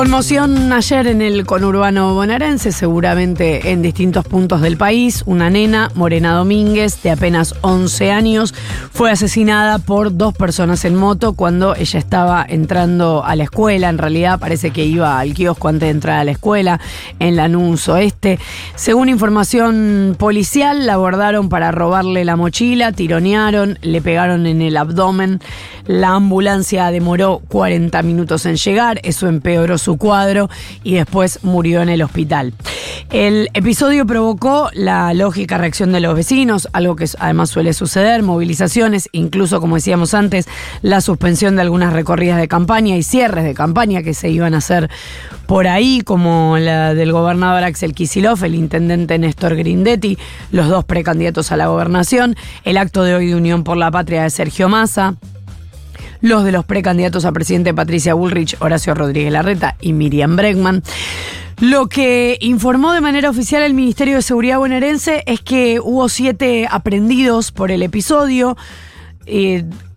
Conmoción 0.00 0.72
ayer 0.72 1.08
en 1.08 1.20
el 1.20 1.44
conurbano 1.44 2.14
bonaerense, 2.14 2.72
seguramente 2.72 3.70
en 3.70 3.82
distintos 3.82 4.24
puntos 4.24 4.62
del 4.62 4.78
país. 4.78 5.22
Una 5.26 5.50
nena, 5.50 5.90
Morena 5.94 6.32
Domínguez, 6.32 7.02
de 7.02 7.10
apenas 7.10 7.54
11 7.60 8.10
años, 8.10 8.54
fue 8.92 9.10
asesinada 9.10 9.78
por 9.78 10.16
dos 10.16 10.32
personas 10.32 10.86
en 10.86 10.94
moto 10.94 11.34
cuando 11.34 11.76
ella 11.76 11.98
estaba 11.98 12.46
entrando 12.48 13.22
a 13.26 13.36
la 13.36 13.44
escuela. 13.44 13.90
En 13.90 13.98
realidad 13.98 14.40
parece 14.40 14.70
que 14.70 14.86
iba 14.86 15.20
al 15.20 15.34
kiosco 15.34 15.68
antes 15.68 15.88
de 15.88 15.90
entrar 15.90 16.20
a 16.20 16.24
la 16.24 16.30
escuela, 16.30 16.80
en 17.18 17.36
Lanús 17.36 17.86
Oeste. 17.90 18.38
Según 18.76 19.10
información 19.10 20.16
policial, 20.18 20.86
la 20.86 20.94
abordaron 20.94 21.50
para 21.50 21.72
robarle 21.72 22.24
la 22.24 22.36
mochila, 22.36 22.92
tironearon, 22.92 23.78
le 23.82 24.00
pegaron 24.00 24.46
en 24.46 24.62
el 24.62 24.78
abdomen. 24.78 25.40
La 25.86 26.14
ambulancia 26.14 26.90
demoró 26.90 27.42
40 27.48 28.02
minutos 28.02 28.46
en 28.46 28.56
llegar, 28.56 28.98
eso 29.02 29.28
empeoró 29.28 29.76
su 29.76 29.89
cuadro 29.96 30.48
y 30.82 30.94
después 30.94 31.40
murió 31.42 31.82
en 31.82 31.88
el 31.88 32.02
hospital. 32.02 32.52
El 33.10 33.48
episodio 33.54 34.06
provocó 34.06 34.70
la 34.72 35.12
lógica 35.14 35.58
reacción 35.58 35.92
de 35.92 36.00
los 36.00 36.14
vecinos, 36.14 36.68
algo 36.72 36.96
que 36.96 37.06
además 37.18 37.50
suele 37.50 37.72
suceder, 37.72 38.22
movilizaciones, 38.22 39.08
incluso 39.12 39.60
como 39.60 39.76
decíamos 39.76 40.14
antes, 40.14 40.46
la 40.82 41.00
suspensión 41.00 41.56
de 41.56 41.62
algunas 41.62 41.92
recorridas 41.92 42.38
de 42.38 42.48
campaña 42.48 42.96
y 42.96 43.02
cierres 43.02 43.44
de 43.44 43.54
campaña 43.54 44.02
que 44.02 44.14
se 44.14 44.30
iban 44.30 44.54
a 44.54 44.58
hacer 44.58 44.90
por 45.46 45.66
ahí, 45.66 46.02
como 46.02 46.58
la 46.58 46.94
del 46.94 47.10
gobernador 47.10 47.64
Axel 47.64 47.92
Kisilov, 47.92 48.44
el 48.44 48.54
intendente 48.54 49.18
Néstor 49.18 49.56
Grindetti, 49.56 50.16
los 50.52 50.68
dos 50.68 50.84
precandidatos 50.84 51.50
a 51.50 51.56
la 51.56 51.66
gobernación, 51.66 52.36
el 52.64 52.76
acto 52.76 53.02
de 53.02 53.16
hoy 53.16 53.26
de 53.26 53.34
Unión 53.34 53.64
por 53.64 53.76
la 53.76 53.90
Patria 53.90 54.22
de 54.22 54.30
Sergio 54.30 54.68
Massa 54.68 55.16
los 56.20 56.44
de 56.44 56.52
los 56.52 56.64
precandidatos 56.64 57.24
a 57.24 57.32
presidente 57.32 57.74
Patricia 57.74 58.14
Bullrich, 58.14 58.56
Horacio 58.60 58.94
Rodríguez 58.94 59.32
Larreta 59.32 59.76
y 59.80 59.92
Miriam 59.92 60.36
Bregman. 60.36 60.82
Lo 61.60 61.88
que 61.88 62.38
informó 62.40 62.92
de 62.92 63.02
manera 63.02 63.28
oficial 63.28 63.62
el 63.62 63.74
Ministerio 63.74 64.16
de 64.16 64.22
Seguridad 64.22 64.58
bonaerense 64.58 65.22
es 65.26 65.40
que 65.40 65.78
hubo 65.78 66.08
siete 66.08 66.66
aprendidos 66.70 67.52
por 67.52 67.70
el 67.70 67.82
episodio. 67.82 68.56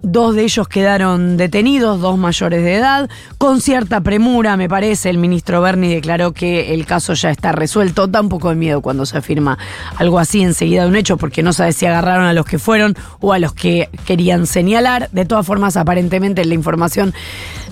Dos 0.05 0.35
de 0.35 0.43
ellos 0.43 0.67
quedaron 0.67 1.37
detenidos, 1.37 2.01
dos 2.01 2.17
mayores 2.17 2.61
de 2.61 2.75
edad. 2.75 3.09
Con 3.37 3.61
cierta 3.61 4.01
premura, 4.01 4.57
me 4.57 4.67
parece, 4.67 5.09
el 5.09 5.17
ministro 5.17 5.61
Berni 5.61 5.87
declaró 5.87 6.33
que 6.33 6.73
el 6.73 6.85
caso 6.85 7.13
ya 7.13 7.29
está 7.29 7.53
resuelto. 7.53 8.07
Da 8.07 8.19
un 8.19 8.27
de 8.27 8.55
miedo 8.55 8.81
cuando 8.81 9.05
se 9.05 9.17
afirma 9.17 9.57
algo 9.95 10.19
así 10.19 10.41
enseguida 10.41 10.83
de 10.83 10.89
un 10.89 10.97
hecho, 10.97 11.15
porque 11.15 11.41
no 11.41 11.53
sabe 11.53 11.71
si 11.71 11.85
agarraron 11.85 12.25
a 12.25 12.33
los 12.33 12.45
que 12.45 12.59
fueron 12.59 12.97
o 13.21 13.31
a 13.31 13.39
los 13.39 13.53
que 13.53 13.87
querían 14.05 14.45
señalar. 14.45 15.09
De 15.13 15.23
todas 15.23 15.47
formas, 15.47 15.77
aparentemente 15.77 16.43
la 16.43 16.53
información 16.53 17.13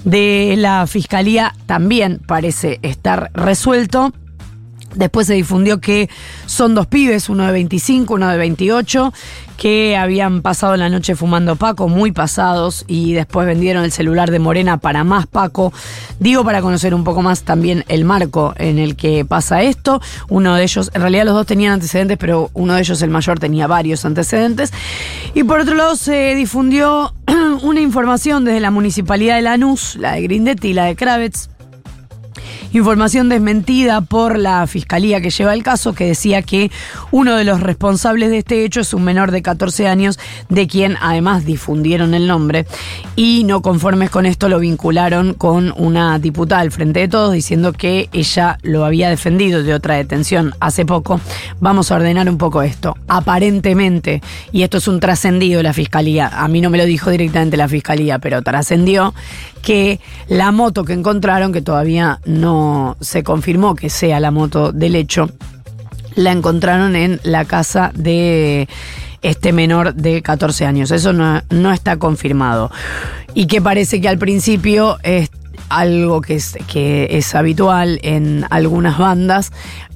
de 0.05 0.55
la 0.57 0.87
fiscalía 0.87 1.53
también 1.65 2.21
parece 2.25 2.79
estar 2.81 3.29
resuelto. 3.33 4.13
Después 4.95 5.27
se 5.27 5.33
difundió 5.33 5.79
que 5.79 6.09
son 6.45 6.75
dos 6.75 6.87
pibes, 6.87 7.29
uno 7.29 7.45
de 7.45 7.51
25, 7.51 8.13
uno 8.13 8.27
de 8.27 8.37
28, 8.37 9.13
que 9.61 9.95
habían 9.95 10.41
pasado 10.41 10.75
la 10.75 10.89
noche 10.89 11.15
fumando 11.15 11.55
Paco, 11.55 11.87
muy 11.87 12.11
pasados, 12.11 12.83
y 12.87 13.13
después 13.13 13.45
vendieron 13.45 13.83
el 13.83 13.91
celular 13.91 14.31
de 14.31 14.39
Morena 14.39 14.77
para 14.77 15.03
más 15.03 15.27
Paco. 15.27 15.71
Digo 16.19 16.43
para 16.43 16.61
conocer 16.61 16.95
un 16.95 17.03
poco 17.03 17.21
más 17.21 17.43
también 17.43 17.85
el 17.87 18.03
marco 18.03 18.55
en 18.57 18.79
el 18.79 18.95
que 18.95 19.23
pasa 19.23 19.61
esto. 19.61 20.01
Uno 20.29 20.55
de 20.55 20.63
ellos, 20.63 20.89
en 20.95 21.01
realidad 21.01 21.25
los 21.25 21.35
dos 21.35 21.45
tenían 21.45 21.73
antecedentes, 21.73 22.17
pero 22.17 22.49
uno 22.53 22.73
de 22.73 22.81
ellos, 22.81 23.01
el 23.03 23.11
mayor, 23.11 23.37
tenía 23.37 23.67
varios 23.67 24.03
antecedentes. 24.03 24.73
Y 25.35 25.43
por 25.43 25.59
otro 25.59 25.75
lado 25.75 25.95
se 25.95 26.33
difundió 26.33 27.13
una 27.61 27.81
información 27.81 28.43
desde 28.43 28.61
la 28.61 28.71
Municipalidad 28.71 29.35
de 29.35 29.43
Lanús, 29.43 29.95
la 29.95 30.13
de 30.13 30.23
Grindetti 30.23 30.69
y 30.69 30.73
la 30.73 30.85
de 30.85 30.95
Kravitz, 30.95 31.50
Información 32.73 33.27
desmentida 33.27 33.99
por 33.99 34.37
la 34.37 34.65
fiscalía 34.65 35.19
que 35.19 35.29
lleva 35.29 35.53
el 35.53 35.61
caso, 35.61 35.93
que 35.93 36.05
decía 36.05 36.41
que 36.41 36.71
uno 37.11 37.35
de 37.35 37.43
los 37.43 37.59
responsables 37.59 38.29
de 38.29 38.37
este 38.37 38.63
hecho 38.63 38.79
es 38.79 38.93
un 38.93 39.03
menor 39.03 39.31
de 39.31 39.41
14 39.41 39.89
años, 39.89 40.17
de 40.47 40.67
quien 40.67 40.95
además 41.01 41.43
difundieron 41.43 42.13
el 42.13 42.27
nombre. 42.27 42.65
Y 43.17 43.43
no 43.43 43.61
conformes 43.61 44.09
con 44.09 44.25
esto, 44.25 44.47
lo 44.47 44.59
vincularon 44.59 45.33
con 45.33 45.73
una 45.75 46.17
diputada 46.17 46.61
al 46.61 46.71
frente 46.71 47.01
de 47.01 47.07
todos, 47.09 47.33
diciendo 47.33 47.73
que 47.73 48.07
ella 48.13 48.57
lo 48.61 48.85
había 48.85 49.09
defendido 49.09 49.63
de 49.63 49.73
otra 49.73 49.95
detención 49.95 50.53
hace 50.61 50.85
poco. 50.85 51.19
Vamos 51.59 51.91
a 51.91 51.95
ordenar 51.95 52.29
un 52.29 52.37
poco 52.37 52.61
esto. 52.61 52.95
Aparentemente, 53.09 54.21
y 54.53 54.63
esto 54.63 54.77
es 54.77 54.87
un 54.87 55.01
trascendido 55.01 55.57
de 55.57 55.63
la 55.63 55.73
fiscalía, 55.73 56.29
a 56.33 56.47
mí 56.47 56.61
no 56.61 56.69
me 56.69 56.77
lo 56.77 56.85
dijo 56.85 57.09
directamente 57.09 57.57
la 57.57 57.67
fiscalía, 57.67 58.19
pero 58.19 58.41
trascendió 58.41 59.13
que 59.61 59.99
la 60.27 60.51
moto 60.51 60.85
que 60.85 60.93
encontraron, 60.93 61.53
que 61.53 61.61
todavía 61.61 62.19
no 62.25 62.60
se 62.99 63.23
confirmó 63.23 63.75
que 63.75 63.89
sea 63.89 64.19
la 64.19 64.31
moto 64.31 64.71
del 64.71 64.95
hecho, 64.95 65.29
la 66.15 66.31
encontraron 66.31 66.95
en 66.95 67.19
la 67.23 67.45
casa 67.45 67.91
de 67.95 68.67
este 69.21 69.53
menor 69.53 69.93
de 69.93 70.21
14 70.21 70.65
años. 70.65 70.91
Eso 70.91 71.13
no, 71.13 71.41
no 71.49 71.71
está 71.71 71.97
confirmado. 71.97 72.71
Y 73.33 73.47
que 73.47 73.61
parece 73.61 74.01
que 74.01 74.09
al 74.09 74.17
principio 74.17 74.97
es 75.03 75.29
algo 75.69 76.21
que 76.21 76.35
es, 76.35 76.57
que 76.67 77.07
es 77.11 77.35
habitual 77.35 77.99
en 78.03 78.45
algunas 78.49 78.97
bandas, 78.97 79.51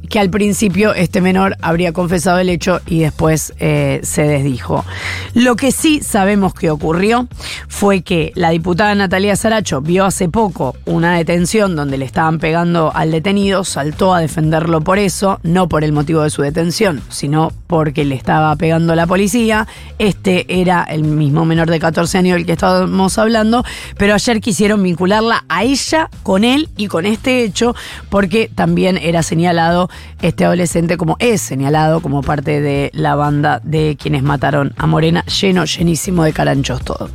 que 0.07 0.19
al 0.19 0.29
principio 0.29 0.93
este 0.93 1.21
menor 1.21 1.57
habría 1.61 1.91
confesado 1.91 2.39
el 2.39 2.49
hecho 2.49 2.81
y 2.85 2.99
después 2.99 3.53
eh, 3.59 3.99
se 4.03 4.23
desdijo. 4.23 4.85
Lo 5.33 5.55
que 5.55 5.71
sí 5.71 6.01
sabemos 6.01 6.53
que 6.53 6.69
ocurrió 6.69 7.27
fue 7.67 8.01
que 8.01 8.31
la 8.35 8.51
diputada 8.51 8.95
Natalia 8.95 9.35
Saracho 9.35 9.81
vio 9.81 10.05
hace 10.05 10.29
poco 10.29 10.75
una 10.85 11.15
detención 11.17 11.75
donde 11.75 11.97
le 11.97 12.05
estaban 12.05 12.39
pegando 12.39 12.91
al 12.93 13.11
detenido, 13.11 13.63
saltó 13.63 14.13
a 14.13 14.21
defenderlo 14.21 14.81
por 14.81 14.99
eso, 14.99 15.39
no 15.43 15.67
por 15.67 15.83
el 15.83 15.91
motivo 15.91 16.21
de 16.21 16.29
su 16.29 16.41
detención, 16.41 17.01
sino 17.09 17.51
porque 17.67 18.05
le 18.05 18.15
estaba 18.15 18.55
pegando 18.55 18.95
la 18.95 19.07
policía. 19.07 19.67
Este 19.99 20.61
era 20.61 20.83
el 20.83 21.03
mismo 21.03 21.45
menor 21.45 21.69
de 21.69 21.79
14 21.79 22.17
años 22.19 22.35
del 22.37 22.45
que 22.45 22.53
estábamos 22.53 23.17
hablando, 23.17 23.63
pero 23.97 24.13
ayer 24.13 24.39
quisieron 24.39 24.83
vincularla 24.83 25.45
a 25.49 25.63
ella 25.65 26.09
con 26.23 26.43
él 26.43 26.69
y 26.77 26.87
con 26.87 27.05
este 27.05 27.43
hecho 27.43 27.75
porque 28.09 28.49
también 28.53 28.97
era 28.97 29.23
señalado 29.23 29.89
este 30.21 30.45
adolescente 30.45 30.97
como 30.97 31.17
es 31.19 31.41
señalado 31.41 32.01
como 32.01 32.21
parte 32.21 32.61
de 32.61 32.91
la 32.93 33.15
banda 33.15 33.61
de 33.63 33.97
quienes 33.99 34.23
mataron 34.23 34.73
a 34.77 34.87
Morena, 34.87 35.23
lleno, 35.25 35.65
llenísimo 35.65 36.23
de 36.23 36.33
caranchos 36.33 36.83
todo. 36.83 37.09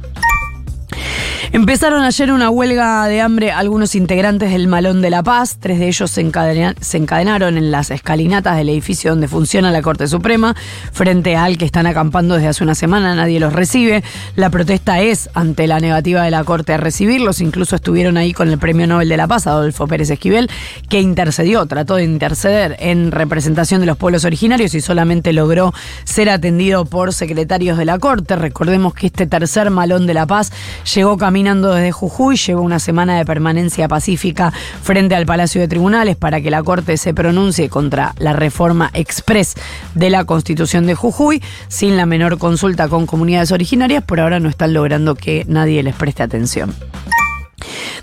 Empezaron 1.52 2.04
ayer 2.04 2.30
una 2.30 2.48
huelga 2.48 3.08
de 3.08 3.20
hambre 3.20 3.50
algunos 3.50 3.96
integrantes 3.96 4.52
del 4.52 4.68
Malón 4.68 5.02
de 5.02 5.10
la 5.10 5.24
Paz. 5.24 5.56
Tres 5.58 5.80
de 5.80 5.88
ellos 5.88 6.08
se, 6.08 6.20
encadenaron 6.20 7.56
en 7.58 7.72
las 7.72 7.90
escalinatas 7.90 8.56
del 8.56 8.68
edificio 8.68 9.10
donde 9.10 9.26
funciona 9.26 9.72
la 9.72 9.82
Corte 9.82 10.06
Suprema, 10.06 10.54
frente 10.92 11.34
al 11.34 11.58
que 11.58 11.64
están 11.64 11.86
acampando 11.88 12.36
desde 12.36 12.46
hace 12.46 12.62
una 12.62 12.76
semana. 12.76 13.16
Nadie 13.16 13.40
los 13.40 13.52
recibe. 13.52 14.04
La 14.36 14.50
protesta 14.50 15.00
es 15.00 15.28
ante 15.34 15.66
la 15.66 15.80
negativa 15.80 16.22
de 16.22 16.30
la 16.30 16.44
Corte 16.44 16.72
a 16.72 16.76
recibirlos. 16.76 17.40
Incluso 17.40 17.74
estuvieron 17.74 18.16
ahí 18.16 18.32
con 18.32 18.48
el 18.48 18.58
Premio 18.58 18.86
Nobel 18.86 19.08
de 19.08 19.16
la 19.16 19.26
Paz, 19.26 19.48
Adolfo 19.48 19.88
Pérez 19.88 20.08
Esquivel, 20.10 20.48
que 20.88 21.00
intercedió, 21.00 21.66
trató 21.66 21.96
de 21.96 22.04
interceder 22.04 22.76
en 22.78 23.10
representación 23.10 23.80
de 23.80 23.88
los 23.88 23.96
pueblos 23.96 24.24
originarios 24.24 24.72
y 24.74 24.80
solamente 24.80 25.32
logró 25.32 25.74
ser 26.04 26.30
atendido 26.30 26.84
por 26.84 27.12
secretarios 27.12 27.76
de 27.76 27.86
la 27.86 27.98
Corte. 27.98 28.36
Recordemos 28.36 28.94
que 28.94 29.08
este 29.08 29.26
tercer 29.26 29.70
Malón 29.70 30.06
de 30.06 30.14
la 30.14 30.28
Paz 30.28 30.52
llegó 30.94 31.18
camino 31.18 31.39
desde 31.42 31.90
Jujuy, 31.90 32.36
llevó 32.36 32.60
una 32.60 32.78
semana 32.78 33.16
de 33.16 33.24
permanencia 33.24 33.88
pacífica 33.88 34.52
frente 34.82 35.14
al 35.14 35.24
Palacio 35.24 35.60
de 35.60 35.68
Tribunales 35.68 36.16
para 36.16 36.40
que 36.40 36.50
la 36.50 36.62
Corte 36.62 36.96
se 36.96 37.14
pronuncie 37.14 37.70
contra 37.70 38.14
la 38.18 38.34
reforma 38.34 38.90
express 38.92 39.54
de 39.94 40.10
la 40.10 40.24
Constitución 40.24 40.86
de 40.86 40.94
Jujuy, 40.94 41.42
sin 41.68 41.96
la 41.96 42.04
menor 42.04 42.38
consulta 42.38 42.88
con 42.88 43.06
comunidades 43.06 43.52
originarias, 43.52 44.04
por 44.04 44.20
ahora 44.20 44.38
no 44.38 44.48
están 44.50 44.74
logrando 44.74 45.14
que 45.14 45.44
nadie 45.48 45.82
les 45.82 45.94
preste 45.94 46.22
atención. 46.22 46.74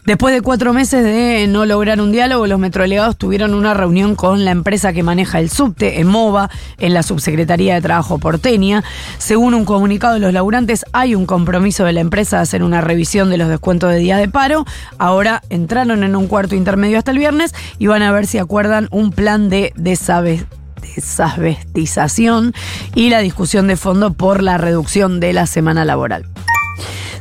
Después 0.07 0.33
de 0.33 0.41
cuatro 0.41 0.71
meses 0.71 1.03
de 1.03 1.45
no 1.49 1.65
lograr 1.65 1.99
un 1.99 2.13
diálogo, 2.13 2.47
los 2.47 2.59
metrolegados 2.59 3.17
tuvieron 3.17 3.53
una 3.53 3.73
reunión 3.73 4.15
con 4.15 4.45
la 4.45 4.51
empresa 4.51 4.93
que 4.93 5.03
maneja 5.03 5.41
el 5.41 5.49
subte, 5.49 5.99
EMOVA, 5.99 6.49
en 6.77 6.93
la 6.93 7.03
Subsecretaría 7.03 7.75
de 7.75 7.81
Trabajo 7.81 8.17
porteña. 8.17 8.85
Según 9.17 9.53
un 9.53 9.65
comunicado 9.65 10.13
de 10.13 10.21
los 10.21 10.31
laburantes, 10.31 10.85
hay 10.93 11.13
un 11.13 11.25
compromiso 11.25 11.83
de 11.83 11.91
la 11.91 11.99
empresa 11.99 12.37
de 12.37 12.43
hacer 12.43 12.63
una 12.63 12.79
revisión 12.79 13.29
de 13.29 13.37
los 13.37 13.49
descuentos 13.49 13.91
de 13.91 13.97
día 13.97 14.15
de 14.15 14.29
paro. 14.29 14.63
Ahora 14.97 15.41
entraron 15.49 16.03
en 16.03 16.15
un 16.15 16.27
cuarto 16.27 16.55
intermedio 16.55 16.99
hasta 16.99 17.11
el 17.11 17.17
viernes 17.17 17.53
y 17.77 17.87
van 17.87 18.01
a 18.01 18.13
ver 18.13 18.27
si 18.27 18.37
acuerdan 18.37 18.87
un 18.91 19.11
plan 19.11 19.49
de 19.49 19.73
desavestización 19.75 22.53
y 22.95 23.09
la 23.09 23.19
discusión 23.19 23.67
de 23.67 23.75
fondo 23.75 24.13
por 24.13 24.41
la 24.41 24.57
reducción 24.57 25.19
de 25.19 25.33
la 25.33 25.47
semana 25.47 25.83
laboral. 25.83 26.23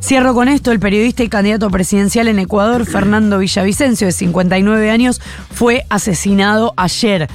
Cierro 0.06 0.34
con 0.34 0.46
esto, 0.46 0.70
el 0.70 0.78
periodista 0.78 1.24
y 1.24 1.28
candidato 1.28 1.68
presidencial 1.68 2.28
en 2.28 2.38
Ecuador, 2.38 2.86
Fernando 2.86 3.40
Villavicencio, 3.40 4.06
de 4.06 4.12
59 4.12 4.88
años, 4.92 5.20
fue 5.50 5.84
asesinado 5.90 6.74
ayer. 6.76 7.26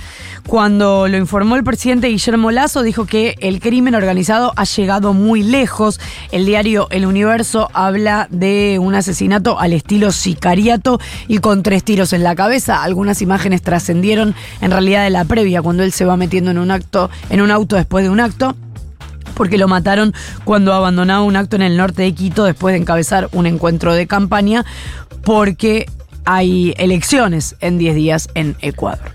Cuando 0.48 1.10
lo 1.10 1.18
informó 1.18 1.58
el 1.58 1.66
presidente 1.66 2.08
Guillermo 2.08 2.50
Lazo, 2.50 2.82
dijo 2.82 3.06
que 3.06 3.36
el 3.42 3.60
crimen 3.60 3.94
organizado 3.94 4.54
ha 4.56 4.64
llegado 4.64 5.14
muy 5.14 5.44
lejos. 5.44 6.00
El 6.32 6.46
diario 6.46 6.88
El 6.92 7.06
Universo 7.06 7.70
habla 7.74 8.30
de 8.32 8.80
un 8.80 8.96
asesinato 8.96 9.60
al 9.60 9.74
estilo 9.74 10.14
sicariato 10.14 10.98
y 11.28 11.40
con 11.40 11.64
tres 11.64 11.84
tiros 11.84 12.14
en 12.14 12.24
la 12.24 12.36
cabeza. 12.36 12.84
Algunas 12.84 13.22
imágenes 13.22 13.64
trascendieron 13.64 14.34
en 14.62 14.72
realidad 14.72 15.04
de 15.04 15.10
la 15.10 15.26
previa, 15.26 15.62
cuando 15.62 15.84
él 15.84 15.92
se 15.92 16.06
va 16.06 16.16
metiendo 16.16 16.52
en 16.52 16.58
un 16.58 16.72
acto, 16.72 17.10
en 17.30 17.42
un 17.42 17.52
auto 17.52 17.76
después 17.76 18.06
de 18.06 18.10
un 18.10 18.22
acto 18.22 18.56
porque 19.34 19.58
lo 19.58 19.68
mataron 19.68 20.14
cuando 20.44 20.74
abandonaba 20.74 21.24
un 21.24 21.36
acto 21.36 21.56
en 21.56 21.62
el 21.62 21.78
norte 21.78 22.04
de 22.04 22.14
Quito 22.14 22.44
después 22.44 22.74
de 22.74 22.80
encabezar 22.80 23.30
un 23.32 23.46
encuentro 23.46 23.94
de 23.94 24.08
campaña, 24.08 24.66
porque 25.24 25.86
hay 26.26 26.74
elecciones 26.78 27.56
en 27.62 27.78
10 27.78 27.96
días 27.96 28.30
en 28.36 28.56
Ecuador. 28.62 29.12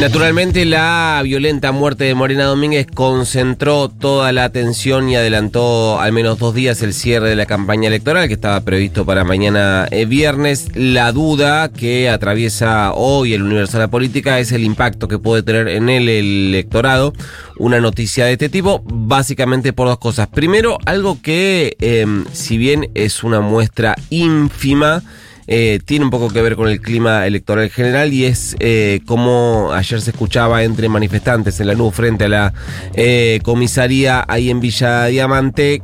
Naturalmente 0.00 0.64
la 0.64 1.20
violenta 1.24 1.70
muerte 1.72 2.04
de 2.04 2.14
Morena 2.14 2.44
Domínguez 2.44 2.86
concentró 2.92 3.88
toda 3.88 4.32
la 4.32 4.44
atención 4.44 5.08
y 5.08 5.16
adelantó 5.16 6.00
al 6.00 6.12
menos 6.12 6.38
dos 6.38 6.52
días 6.54 6.82
el 6.82 6.92
cierre 6.92 7.30
de 7.30 7.36
la 7.36 7.46
campaña 7.46 7.88
electoral 7.88 8.26
que 8.26 8.34
estaba 8.34 8.60
previsto 8.60 9.06
para 9.06 9.24
mañana 9.24 9.86
eh, 9.90 10.04
viernes. 10.04 10.68
La 10.74 11.12
duda 11.12 11.70
que 11.70 12.10
atraviesa 12.10 12.92
hoy 12.92 13.34
el 13.34 13.42
universo 13.42 13.78
de 13.78 13.84
la 13.84 13.90
política 13.90 14.40
es 14.40 14.52
el 14.52 14.64
impacto 14.64 15.08
que 15.08 15.18
puede 15.18 15.42
tener 15.42 15.68
en 15.68 15.88
el 15.88 16.08
electorado 16.08 17.14
una 17.56 17.80
noticia 17.80 18.26
de 18.26 18.32
este 18.32 18.48
tipo, 18.48 18.82
básicamente 18.84 19.72
por 19.72 19.86
dos 19.86 19.98
cosas. 19.98 20.26
Primero, 20.26 20.76
algo 20.86 21.22
que 21.22 21.76
em, 21.80 22.24
si 22.32 22.58
bien 22.58 22.90
es 22.94 23.22
una 23.22 23.40
muestra 23.40 23.94
ínfima, 24.10 25.02
eh, 25.46 25.80
tiene 25.84 26.06
un 26.06 26.10
poco 26.10 26.30
que 26.30 26.40
ver 26.40 26.56
con 26.56 26.68
el 26.68 26.80
clima 26.80 27.26
electoral 27.26 27.68
general 27.68 28.12
y 28.12 28.24
es 28.24 28.56
eh, 28.60 29.00
como 29.04 29.72
ayer 29.72 30.00
se 30.00 30.10
escuchaba 30.10 30.62
entre 30.62 30.88
manifestantes 30.88 31.60
en 31.60 31.66
la 31.66 31.74
NU 31.74 31.90
frente 31.90 32.24
a 32.24 32.28
la 32.28 32.54
eh, 32.94 33.40
comisaría 33.42 34.24
ahí 34.26 34.48
en 34.48 34.60
Villa 34.60 35.06
Diamante 35.06 35.82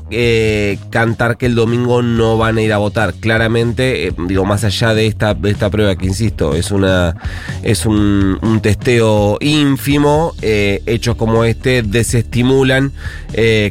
cantar 0.90 1.36
que 1.36 1.46
el 1.46 1.54
domingo 1.54 2.02
no 2.02 2.38
van 2.38 2.58
a 2.58 2.62
ir 2.62 2.72
a 2.72 2.78
votar. 2.78 3.14
Claramente, 3.14 4.12
digo, 4.26 4.44
más 4.44 4.64
allá 4.64 4.94
de 4.94 5.06
esta, 5.06 5.36
esta 5.44 5.70
prueba 5.70 5.96
que 5.96 6.06
insisto, 6.06 6.54
es 6.54 6.70
una 6.70 7.16
es 7.62 7.86
un, 7.86 8.38
un 8.40 8.60
testeo 8.60 9.38
ínfimo, 9.40 10.34
hechos 10.40 11.16
como 11.16 11.44
este 11.44 11.82
desestimulan 11.82 12.92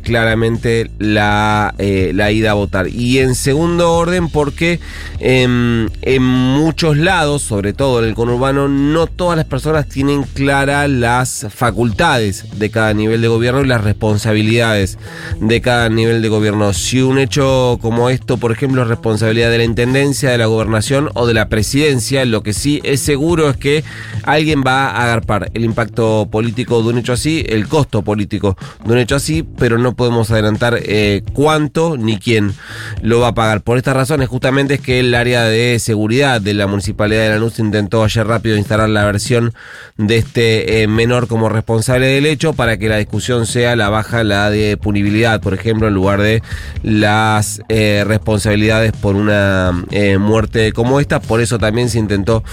claramente 0.04 0.92
la, 1.00 1.74
la 1.78 2.32
ida 2.32 2.52
a 2.52 2.56
votar. 2.56 2.88
Y 2.88 3.20
en 3.20 3.36
segundo 3.36 3.94
orden, 3.94 4.30
porque 4.30 4.80
em, 5.20 5.79
en 6.02 6.24
muchos 6.24 6.98
lados, 6.98 7.42
sobre 7.42 7.74
todo 7.74 8.00
en 8.00 8.10
el 8.10 8.16
conurbano, 8.16 8.68
no 8.68 9.08
todas 9.08 9.38
las 9.38 9.46
personas 9.46 9.88
tienen 9.88 10.24
claras 10.24 10.90
las 10.90 11.48
facultades 11.50 12.46
de 12.58 12.70
cada 12.70 12.94
nivel 12.94 13.22
de 13.22 13.28
gobierno 13.28 13.62
y 13.62 13.68
las 13.68 13.84
responsabilidades 13.84 14.98
de 15.40 15.62
cada 15.62 15.90
nivel 15.90 16.22
de 16.22 16.30
gobierno. 16.30 16.74
Si 16.74 17.02
un 17.02 17.20
hecho 17.20 17.80
como 17.82 18.10
esto, 18.10 18.38
por 18.38 18.52
ejemplo, 18.52 18.82
es 18.82 18.88
responsabilidad 18.88 19.52
de 19.52 19.60
la 19.60 19.64
intendencia, 19.64 20.32
de 20.32 20.38
la 20.38 20.48
gobernación 20.48 21.10
o 21.14 21.26
de 21.28 21.34
la 21.34 21.50
presidencia, 21.50 22.26
lo 22.26 22.44
que 22.44 22.54
sí 22.54 22.82
es 22.84 23.00
seguro 23.00 23.50
es 23.50 23.58
que 23.58 23.84
alguien 24.24 24.64
va 24.66 24.90
a 24.90 25.04
agarpar 25.04 25.52
el 25.54 25.64
impacto 25.64 26.28
político 26.32 26.82
de 26.82 26.90
un 26.90 26.98
hecho 26.98 27.14
así, 27.14 27.46
el 27.48 27.68
costo 27.68 28.02
político 28.02 28.58
de 28.86 28.94
un 28.94 29.00
hecho 29.00 29.16
así, 29.16 29.44
pero 29.58 29.78
no 29.78 29.96
podemos 29.96 30.32
adelantar 30.32 30.80
eh, 30.82 31.24
cuánto 31.34 31.98
ni 31.98 32.18
quién 32.18 32.54
lo 33.02 33.20
va 33.20 33.30
a 33.30 33.34
pagar. 33.34 33.62
Por 33.62 33.78
estas 33.78 33.96
razones, 33.96 34.30
justamente 34.30 34.76
es 34.76 34.82
que 34.82 35.00
el 35.00 35.14
área 35.14 35.44
de 35.44 35.69
seguridad 35.78 36.42
de 36.42 36.56
la 36.56 36.66
Municipalidad 36.66 37.24
de 37.24 37.30
Lanús 37.30 37.60
intentó 37.60 38.04
ayer 38.04 38.26
rápido 38.26 38.58
instalar 38.58 38.90
la 38.90 39.06
versión 39.06 39.54
de 39.98 40.18
este 40.18 40.82
eh, 40.82 40.88
menor 40.88 41.28
como 41.28 41.50
responsable 41.50 42.08
del 42.08 42.26
hecho 42.26 42.54
para 42.54 42.78
que 42.78 42.90
la 42.90 42.98
discusión 42.98 43.46
sea 43.46 43.76
la 43.76 43.90
baja, 43.90 44.24
la 44.24 44.50
de 44.50 44.78
punibilidad, 44.78 45.42
por 45.42 45.54
ejemplo, 45.54 45.88
en 45.88 45.94
lugar 45.94 46.22
de 46.22 46.42
las 46.82 47.62
eh, 47.70 48.04
responsabilidades 48.08 48.94
por 48.94 49.16
una 49.16 49.84
eh, 49.92 50.18
muerte 50.18 50.72
como 50.72 51.00
esta. 51.00 51.20
Por 51.20 51.42
eso 51.42 51.60
también 51.60 51.90
se 51.90 52.00
intentó 52.00 52.44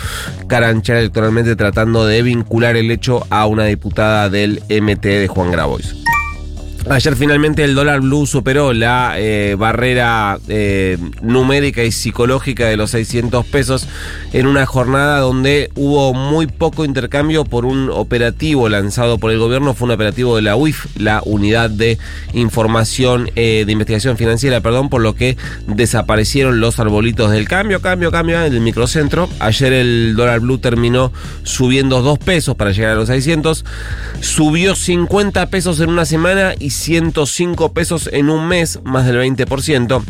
caranchar 0.49 0.97
electoralmente 0.97 1.57
tratando 1.57 2.05
de 2.05 2.23
vincular 2.23 2.77
el 2.77 2.91
hecho 2.91 3.27
a 3.31 3.47
una 3.47 3.65
diputada 3.65 4.29
del 4.29 4.63
MT 4.69 5.03
de 5.03 5.29
Juan 5.29 5.53
Grabois. 5.53 5.95
Ayer 6.89 7.17
finalmente 7.17 7.65
el 7.65 7.75
dólar 7.75 8.01
blue 8.01 8.27
superó 8.27 8.73
la 8.73 9.15
eh, 9.17 9.57
barrera 9.59 10.39
eh, 10.47 10.99
numérica 11.21 11.83
y 11.83 11.91
psicológica 11.91 12.67
de 12.67 12.77
los 12.77 12.91
600 12.93 13.45
pesos 13.47 13.89
en 14.33 14.47
una 14.47 14.67
jornada 14.67 15.19
donde 15.19 15.73
hubo 15.75 16.15
muy 16.15 16.47
poco 16.47 16.85
intercambio 16.85 17.45
por 17.45 17.65
un 17.65 17.91
operativo 17.91 18.69
lanzado 18.69 19.19
por 19.19 19.33
el 19.33 19.39
gobierno. 19.41 19.75
Fue 19.75 19.87
un 19.87 19.95
operativo 19.95 20.37
de 20.37 20.43
la 20.43 20.55
UIF, 20.55 20.87
la 20.97 21.23
Unidad 21.25 21.71
de 21.71 21.99
Información 22.35 23.31
eh, 23.35 23.65
de 23.67 23.73
Investigación 23.73 24.17
Financiera, 24.17 24.61
perdón, 24.61 24.89
por 24.89 25.03
lo 25.03 25.17
que 25.17 25.37
desaparecieron 25.67 26.61
los 26.61 26.79
arbolitos 26.79 27.33
del 27.33 27.49
cambio, 27.49 27.81
cambio, 27.81 28.13
cambio 28.13 28.39
del 28.39 28.61
microcentro. 28.61 29.29
Ayer 29.41 29.73
el 29.73 30.15
dólar 30.15 30.39
blue 30.39 30.59
terminó 30.59 31.13
subiendo 31.43 32.01
2 32.01 32.21
pesos 32.21 32.55
para 32.55 32.71
llegar 32.71 32.93
a 32.93 32.95
los 32.95 33.09
600. 33.09 33.65
Subió 34.21 34.77
50 34.77 35.47
pesos 35.47 35.81
en 35.81 35.91
una 35.91 36.05
semana 36.05 36.55
y 36.61 36.76
105 36.77 37.73
pesos 37.73 38.09
en 38.13 38.31
un 38.31 38.49
mes, 38.49 38.81
más 38.85 39.07
del 39.07 39.17
20%. 39.17 40.03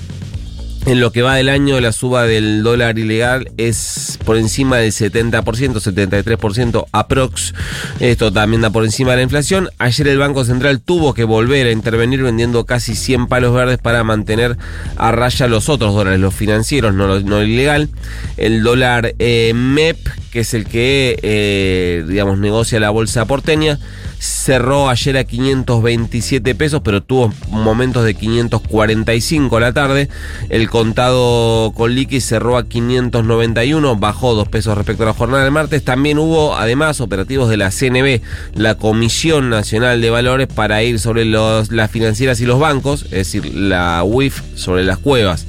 En 0.87 1.01
lo 1.01 1.11
que 1.11 1.23
va 1.23 1.35
del 1.35 1.49
año, 1.49 1.81
la 1.81 1.91
suba 1.91 2.27
del 2.27 2.63
dólar 2.63 2.97
ilegal 2.97 3.51
es 3.57 4.21
por 4.25 4.37
encima 4.37 4.77
del 4.77 4.93
70%, 4.93 5.43
73% 5.43 6.87
aprox. 6.93 7.55
Esto 7.99 8.33
también 8.33 8.63
da 8.63 8.71
por 8.71 8.85
encima 8.85 9.11
de 9.11 9.17
la 9.17 9.23
inflación. 9.25 9.69
Ayer 9.79 10.07
el 10.07 10.19
Banco 10.19 10.45
Central 10.45 10.81
tuvo 10.81 11.13
que 11.13 11.25
volver 11.25 11.67
a 11.67 11.73
intervenir 11.73 12.23
vendiendo 12.23 12.67
casi 12.67 12.95
100 12.95 13.27
palos 13.27 13.53
verdes 13.53 13.79
para 13.79 14.05
mantener 14.05 14.57
a 14.97 15.11
raya 15.11 15.49
los 15.49 15.69
otros 15.69 15.93
dólares, 15.93 16.21
los 16.21 16.33
financieros, 16.33 16.95
no, 16.95 17.19
no 17.19 17.43
ilegal. 17.43 17.89
El 18.37 18.63
dólar 18.63 19.17
eh, 19.19 19.55
MEP, 19.57 19.99
que 20.31 20.41
es 20.41 20.55
el 20.55 20.67
que, 20.67 21.19
eh, 21.21 22.05
digamos, 22.07 22.39
negocia 22.39 22.79
la 22.79 22.91
bolsa 22.91 23.25
porteña, 23.25 23.81
cerró 24.19 24.89
ayer 24.89 25.17
a 25.17 25.25
527 25.25 26.55
pesos, 26.55 26.81
pero 26.85 27.03
tuvo 27.03 27.33
momentos 27.49 28.05
de 28.05 28.15
545 28.15 29.57
a 29.57 29.61
la 29.61 29.73
tarde. 29.73 30.09
El 30.49 30.69
contado 30.71 31.73
con 31.75 31.95
liqui 31.95 32.21
cerró 32.21 32.57
a 32.57 32.67
591, 32.67 33.97
bajó 33.97 34.35
2 34.35 34.49
pesos 34.49 34.77
respecto 34.77 35.03
a 35.03 35.07
la 35.07 35.15
jornada 35.15 35.45
del 35.45 35.53
martes. 35.53 35.85
También 35.85 36.19
hubo 36.19 36.57
además 36.57 37.01
operativos 37.01 37.49
de 37.49 37.57
la 37.57 37.71
CNB, 37.71 38.21
la 38.55 38.77
Comisión 38.77 39.51
Nacional 39.51 40.01
de 40.01 40.11
Valores, 40.11 40.47
para 40.49 40.83
ir 40.83 40.99
sobre 40.99 41.25
las 41.25 41.91
financieras 41.91 42.41
y 42.41 42.47
los 42.47 42.59
bancos, 42.59 43.05
es 43.05 43.11
decir, 43.11 43.55
la 43.55 44.03
UIF 44.05 44.41
sobre 44.55 44.85
las 44.85 44.99
cuevas 44.99 45.47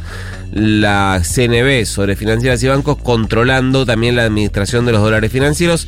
la 0.57 1.21
CNB 1.23 1.85
sobre 1.85 2.15
financieras 2.15 2.61
y 2.63 2.67
bancos, 2.67 2.97
controlando 2.97 3.85
también 3.85 4.15
la 4.15 4.23
administración 4.23 4.85
de 4.85 4.91
los 4.91 5.01
dólares 5.01 5.31
financieros. 5.31 5.87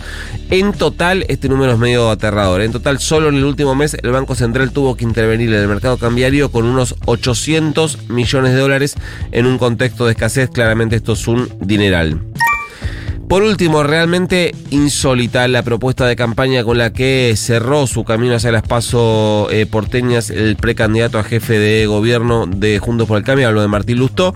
En 0.49 0.73
total, 0.73 1.25
este 1.27 1.49
número 1.49 1.73
es 1.73 1.79
medio 1.79 2.09
aterrador. 2.09 2.61
En 2.61 2.71
total, 2.71 2.99
solo 2.99 3.29
en 3.29 3.35
el 3.35 3.45
último 3.45 3.75
mes, 3.75 3.97
el 4.01 4.11
Banco 4.11 4.35
Central 4.35 4.71
tuvo 4.71 4.95
que 4.95 5.03
intervenir 5.03 5.49
en 5.49 5.61
el 5.61 5.67
mercado 5.67 5.97
cambiario 5.97 6.51
con 6.51 6.65
unos 6.65 6.95
800 7.05 8.09
millones 8.09 8.53
de 8.53 8.59
dólares 8.59 8.95
en 9.31 9.45
un 9.45 9.57
contexto 9.57 10.05
de 10.05 10.11
escasez. 10.11 10.49
Claramente 10.49 10.95
esto 10.95 11.13
es 11.13 11.27
un 11.27 11.49
dineral. 11.59 12.21
Por 13.29 13.43
último, 13.43 13.83
realmente 13.83 14.55
insólita 14.71 15.47
la 15.47 15.61
propuesta 15.61 16.07
de 16.07 16.15
campaña 16.15 16.63
con 16.63 16.79
la 16.79 16.91
que 16.91 17.35
cerró 17.37 17.85
su 17.85 18.03
camino 18.03 18.33
hacia 18.33 18.51
las 18.51 18.63
pasos 18.63 19.53
eh, 19.53 19.67
porteñas 19.67 20.31
el 20.31 20.55
precandidato 20.55 21.19
a 21.19 21.23
jefe 21.23 21.59
de 21.59 21.85
gobierno 21.85 22.47
de 22.47 22.79
Juntos 22.79 23.07
por 23.07 23.19
el 23.19 23.23
Cambio, 23.23 23.47
habló 23.47 23.61
de 23.61 23.67
Martín 23.67 23.99
Lustó. 23.99 24.33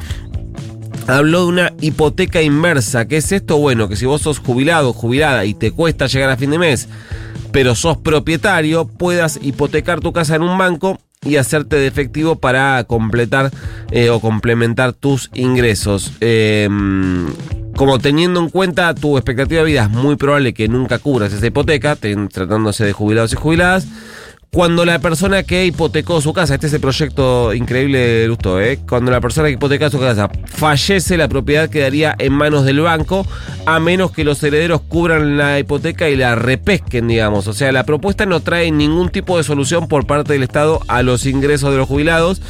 Habló 1.07 1.41
de 1.41 1.47
una 1.47 1.73
hipoteca 1.81 2.43
inversa. 2.43 3.07
¿Qué 3.07 3.17
es 3.17 3.31
esto? 3.31 3.57
Bueno, 3.57 3.89
que 3.89 3.95
si 3.95 4.05
vos 4.05 4.21
sos 4.21 4.37
jubilado, 4.37 4.93
jubilada 4.93 5.43
y 5.43 5.55
te 5.55 5.71
cuesta 5.71 6.05
llegar 6.05 6.29
a 6.29 6.37
fin 6.37 6.51
de 6.51 6.59
mes, 6.59 6.87
pero 7.51 7.73
sos 7.73 7.97
propietario, 7.97 8.87
puedas 8.87 9.39
hipotecar 9.41 10.01
tu 10.01 10.13
casa 10.13 10.35
en 10.35 10.43
un 10.43 10.55
banco 10.55 10.99
y 11.25 11.37
hacerte 11.37 11.77
de 11.77 11.87
efectivo 11.87 12.35
para 12.35 12.83
completar 12.83 13.49
eh, 13.89 14.11
o 14.11 14.19
complementar 14.19 14.93
tus 14.93 15.31
ingresos. 15.33 16.11
Eh, 16.21 16.69
como 17.83 17.99
teniendo 17.99 18.39
en 18.39 18.47
cuenta 18.47 18.95
tu 18.95 19.17
expectativa 19.17 19.59
de 19.59 19.67
vida, 19.67 19.83
es 19.83 19.89
muy 19.89 20.15
probable 20.15 20.53
que 20.53 20.69
nunca 20.69 20.99
cubras 20.99 21.33
esa 21.33 21.45
hipoteca, 21.45 21.97
tratándose 21.97 22.85
de 22.85 22.93
jubilados 22.93 23.33
y 23.33 23.35
jubiladas. 23.35 23.85
Cuando 24.53 24.85
la 24.85 24.99
persona 24.99 25.43
que 25.43 25.65
hipotecó 25.65 26.21
su 26.21 26.31
casa, 26.31 26.53
este 26.53 26.67
es 26.67 26.73
el 26.73 26.79
proyecto 26.79 27.53
increíble 27.53 27.99
de 27.99 28.27
Lusto, 28.29 28.61
¿eh? 28.61 28.79
cuando 28.87 29.11
la 29.11 29.19
persona 29.19 29.49
que 29.49 29.55
hipoteca 29.55 29.89
su 29.89 29.99
casa 29.99 30.29
fallece, 30.45 31.17
la 31.17 31.27
propiedad 31.27 31.69
quedaría 31.69 32.15
en 32.19 32.31
manos 32.31 32.63
del 32.63 32.79
banco, 32.79 33.27
a 33.65 33.81
menos 33.81 34.11
que 34.13 34.23
los 34.23 34.41
herederos 34.41 34.79
cubran 34.79 35.35
la 35.35 35.59
hipoteca 35.59 36.07
y 36.07 36.15
la 36.15 36.35
repesquen, 36.35 37.09
digamos. 37.09 37.49
O 37.49 37.53
sea, 37.53 37.73
la 37.73 37.83
propuesta 37.83 38.25
no 38.25 38.39
trae 38.39 38.71
ningún 38.71 39.09
tipo 39.09 39.35
de 39.35 39.43
solución 39.43 39.89
por 39.89 40.07
parte 40.07 40.31
del 40.31 40.43
Estado 40.43 40.79
a 40.87 41.03
los 41.03 41.25
ingresos 41.25 41.69
de 41.69 41.79
los 41.79 41.87
jubilados. 41.89 42.41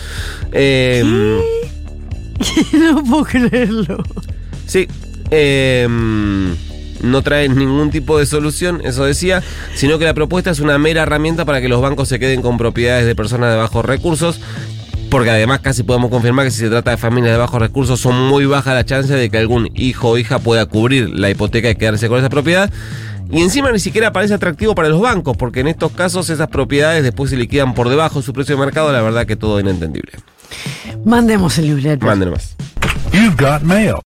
Eh, 0.52 1.02
no 2.74 3.04
puedo 3.04 3.24
creerlo. 3.24 3.98
Sí. 4.68 4.88
Eh, 5.36 5.88
no 7.02 7.22
trae 7.22 7.50
ningún 7.50 7.90
tipo 7.90 8.20
de 8.20 8.26
solución, 8.26 8.82
eso 8.86 9.04
decía, 9.04 9.42
sino 9.76 9.98
que 10.00 10.06
la 10.06 10.14
propuesta 10.14 10.52
es 10.52 10.60
una 10.60 10.78
mera 10.78 11.02
herramienta 11.02 11.44
para 11.44 11.60
que 11.60 11.68
los 11.68 11.82
bancos 11.82 12.08
se 12.08 12.20
queden 12.20 12.42
con 12.42 12.58
propiedades 12.58 13.06
de 13.06 13.16
personas 13.16 13.52
de 13.52 13.58
bajos 13.58 13.84
recursos 13.84 14.40
porque 15.10 15.30
además 15.30 15.60
casi 15.60 15.84
podemos 15.84 16.10
confirmar 16.10 16.46
que 16.46 16.50
si 16.52 16.58
se 16.58 16.70
trata 16.70 16.90
de 16.90 16.98
familias 16.98 17.34
de 17.34 17.38
bajos 17.38 17.62
recursos 17.62 18.00
son 18.00 18.20
muy 18.28 18.48
bajas 18.48 18.74
las 18.74 18.86
chances 18.86 19.16
de 19.16 19.30
que 19.30 19.38
algún 19.38 19.70
hijo 19.76 20.10
o 20.10 20.18
hija 20.18 20.40
pueda 20.40 20.66
cubrir 20.66 21.08
la 21.12 21.30
hipoteca 21.30 21.70
y 21.70 21.76
quedarse 21.76 22.10
con 22.10 22.18
esa 22.18 22.30
propiedad. 22.30 22.72
Y 23.32 23.42
encima 23.42 23.72
ni 23.72 23.78
siquiera 23.78 24.12
parece 24.12 24.34
atractivo 24.34 24.74
para 24.74 24.90
los 24.90 25.00
bancos, 25.00 25.38
porque 25.38 25.60
en 25.60 25.68
estos 25.68 25.92
casos 25.92 26.32
esas 26.32 26.48
propiedades 26.48 27.04
después 27.04 27.30
se 27.30 27.38
liquidan 27.38 27.76
por 27.76 27.90
debajo 27.90 28.22
de 28.22 28.26
su 28.26 28.34
precio 28.34 28.56
de 28.56 28.66
mercado, 28.66 28.92
la 28.92 29.04
verdad 29.04 29.28
que 29.28 29.36
todo 29.36 29.60
inentendible. 29.60 30.14
Mandemos 31.06 31.60
el 31.60 31.68
libreto. 31.68 32.08
Mándenos 32.08 32.34
más. 32.34 32.56
You've 33.14 33.36
got 33.38 33.62
mail. 33.62 33.98